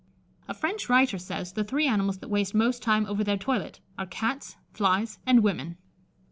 [0.47, 4.07] A French writer says, the three animals that waste most time over their toilet are
[4.07, 5.77] cats, flies, and women.